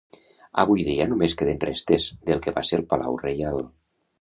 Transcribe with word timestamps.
Avui 0.63 0.85
dia 0.87 1.05
només 1.11 1.35
queden 1.41 1.61
restes 1.65 2.07
del 2.31 2.43
que 2.47 2.55
va 2.59 2.65
ser 2.71 2.81
el 2.81 2.87
palau 2.95 3.21
reial. 3.25 3.63